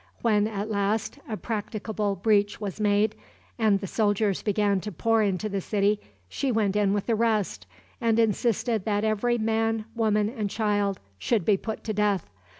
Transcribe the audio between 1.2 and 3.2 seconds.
a practicable breach was made,